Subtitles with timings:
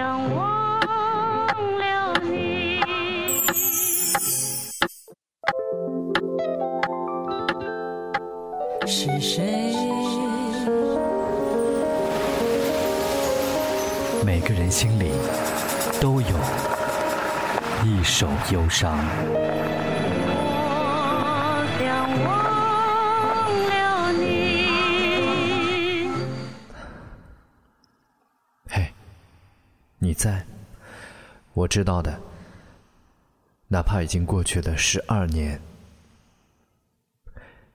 [0.00, 1.46] 想忘
[1.78, 2.80] 了你。
[8.86, 9.74] 是谁？
[14.24, 15.10] 每个人心里
[16.00, 16.28] 都有
[17.84, 18.98] 一首忧伤。
[30.02, 30.42] 你在，
[31.52, 32.18] 我知道的。
[33.68, 35.60] 哪怕已经过去了十二年，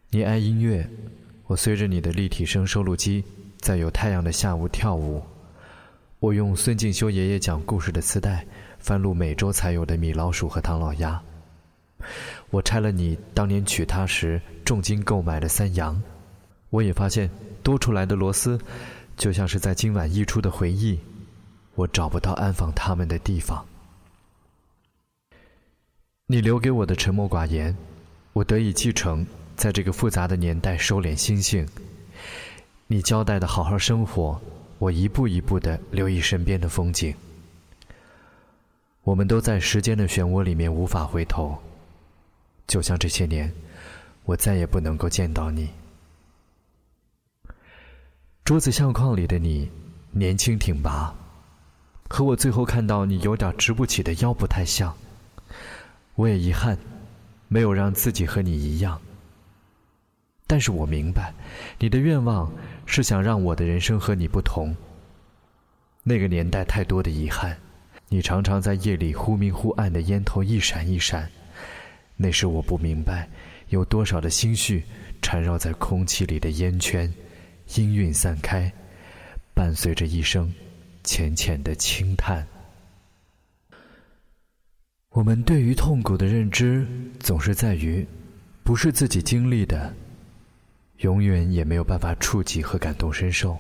[0.10, 0.90] 你爱音乐，
[1.46, 3.24] 我随着你的立体声收录机，
[3.60, 5.22] 在有太阳的下午跳舞。
[6.20, 8.44] 我用孙敬修爷爷讲故事的磁带，
[8.80, 11.22] 翻录每周才有的米老鼠和唐老鸭。
[12.50, 16.02] 我拆了你当年娶她时重金购买的三洋，
[16.72, 17.30] 我也发现
[17.62, 18.60] 多出来的螺丝，
[19.16, 21.00] 就像是在今晚溢出的回忆，
[21.76, 23.66] 我找不到安放他们的地方。
[26.26, 27.76] 你留给我的沉默寡言，
[28.34, 31.68] 我得以继承，在这个复杂的年代收敛心性。
[32.88, 34.42] 你交代的好好生活，
[34.80, 37.14] 我一步一步的留意身边的风景。
[39.04, 41.56] 我们都在时间的漩涡里面无法回头，
[42.66, 43.54] 就像这些年，
[44.24, 45.70] 我再也不能够见到你。
[48.44, 49.70] 桌子相框里的你，
[50.12, 51.14] 年轻挺拔，
[52.08, 54.96] 和我最后看到你有点直不起的腰不太像。
[56.16, 56.78] 我也遗憾，
[57.48, 59.00] 没有让自己和你一样。
[60.48, 61.34] 但是我明白，
[61.80, 62.52] 你的愿望
[62.86, 64.76] 是想让我的人生和你不同。
[66.04, 67.58] 那个年代太多的遗憾，
[68.08, 71.28] 你常常在夜里忽明忽暗的烟头一闪一闪，
[72.16, 73.28] 那时我不明白，
[73.70, 74.84] 有多少的心绪
[75.22, 77.12] 缠绕在空气里的烟圈，
[77.68, 78.72] 氤氲散开，
[79.56, 80.54] 伴随着一声
[81.06, 82.46] 浅浅的轻叹。
[85.12, 86.86] 我们对于痛苦的认知，
[87.22, 88.06] 总是在于，
[88.64, 89.94] 不是自己经历的，
[90.98, 93.58] 永远也没有办法触及和感同身受。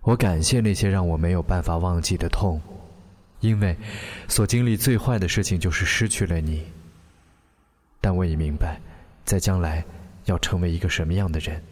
[0.00, 2.60] 我感谢那些让我没有办法忘记的痛，
[3.40, 3.76] 因为
[4.26, 6.64] 所经历最坏的事情就是失去了你。
[8.00, 8.80] 但我也明白，
[9.24, 9.84] 在将来
[10.24, 11.62] 要成为一个什么样的人，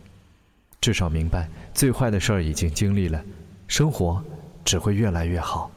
[0.81, 3.25] 至少明白最坏的事儿已经经历了，
[3.69, 4.23] 生活
[4.65, 5.71] 只会越来越好。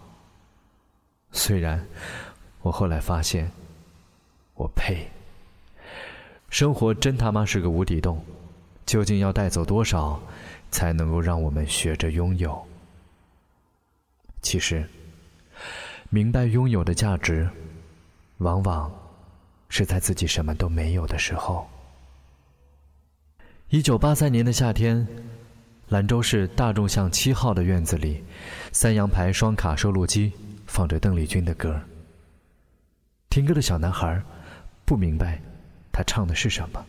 [1.31, 1.85] 虽然
[2.61, 3.51] 我后来发现，
[4.55, 5.07] 我配。
[6.49, 8.23] 生活真他妈是个无底洞，
[8.85, 10.19] 究竟要带走多少，
[10.71, 12.65] 才能够让我们学着拥有？
[14.41, 14.89] 其实，
[16.09, 17.47] 明白拥有的价值，
[18.39, 18.91] 往往
[19.69, 21.67] 是在自己什么都没有的时候。
[23.69, 25.07] 一九八三年的夏天，
[25.91, 28.23] 兰州市大众巷七号的院子里，
[28.71, 30.31] 三洋牌双卡收录机。
[30.65, 31.77] 放着邓丽君的歌。
[33.29, 34.23] 听歌的小男孩
[34.85, 35.37] 不明白
[35.91, 36.85] 他唱的是什么，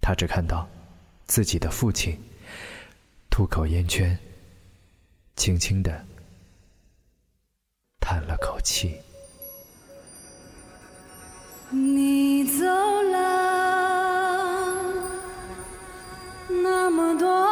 [0.00, 0.68] 他只看到
[1.24, 2.16] 自己的父亲
[3.28, 4.16] 吐口烟圈，
[5.34, 6.00] 轻轻的
[7.98, 8.96] 叹了口气。
[11.72, 12.64] 你走
[13.10, 13.16] 了
[16.62, 17.45] 那么多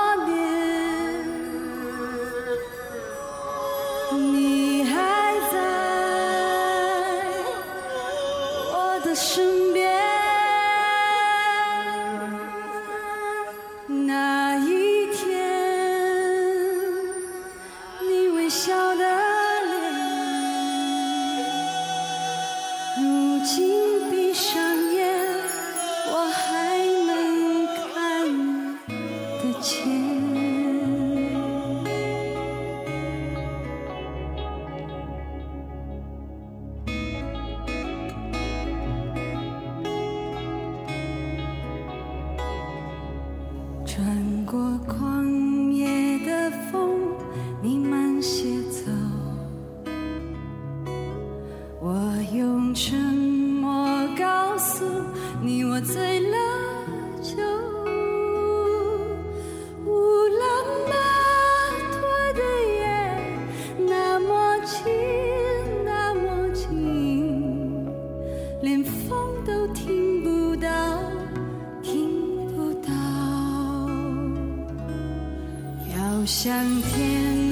[76.44, 77.43] 向天。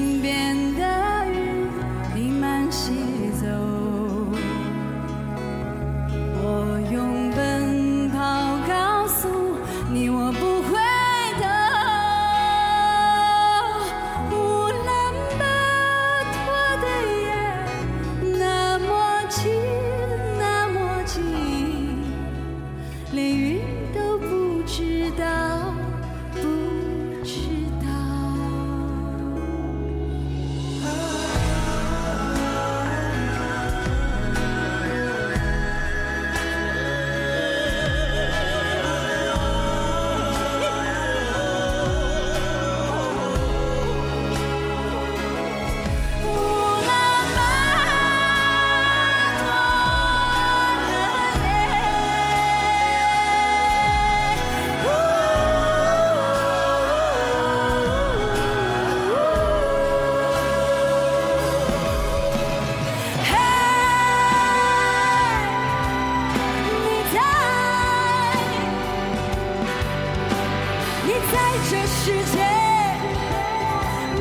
[71.33, 72.01] 在这世
[72.31, 72.37] 界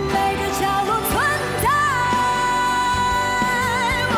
[0.08, 1.12] 每个角落存
[1.62, 1.66] 在。
[4.14, 4.16] 哦，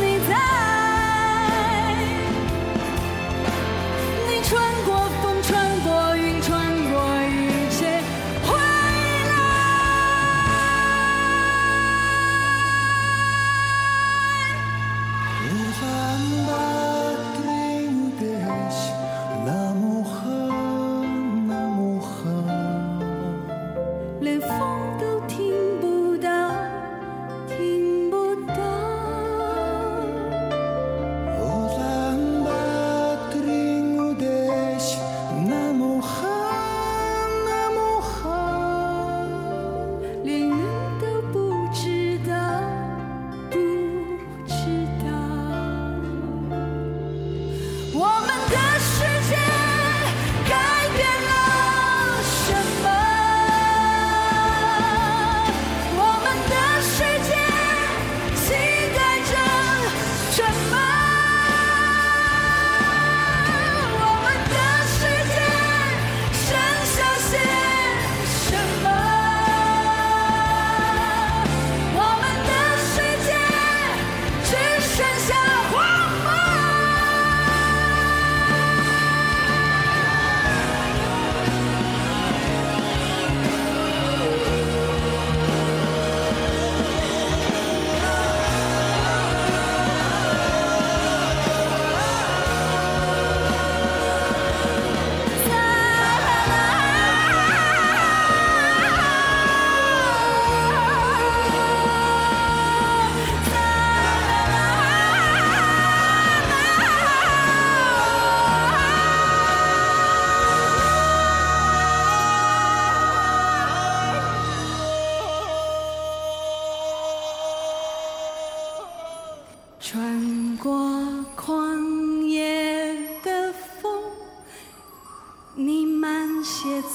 [0.00, 0.32] 你在，
[4.26, 4.50] 你穿
[4.86, 4.88] 过
[5.20, 5.48] 风，穿
[5.80, 5.86] 过
[6.16, 6.48] 云，穿
[6.90, 6.94] 过
[7.26, 7.28] 一
[7.76, 7.78] 切，
[8.46, 8.48] 回
[9.28, 9.30] 来。
[15.44, 15.80] 无法
[16.48, 16.87] 安。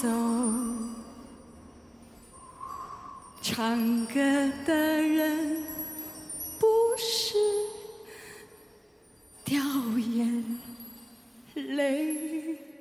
[0.02, 0.10] 走，
[3.42, 4.14] 唱歌
[4.66, 5.64] 的人
[6.60, 6.68] 不
[6.98, 7.36] 是
[9.46, 9.62] 掉
[10.00, 10.60] 眼
[11.56, 12.73] 泪。